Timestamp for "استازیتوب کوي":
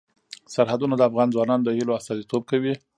1.99-2.73